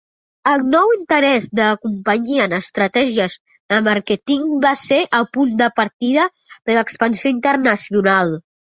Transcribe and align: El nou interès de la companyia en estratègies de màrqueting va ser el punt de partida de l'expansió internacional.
El 0.51 0.61
nou 0.75 0.93
interès 0.95 1.49
de 1.59 1.67
la 1.67 1.75
companyia 1.83 2.47
en 2.49 2.57
estratègies 2.59 3.37
de 3.75 3.81
màrqueting 3.91 4.49
va 4.67 4.75
ser 4.89 5.01
el 5.21 5.31
punt 5.39 5.57
de 5.63 5.71
partida 5.83 6.29
de 6.57 6.81
l'expansió 6.81 7.39
internacional. 7.41 8.39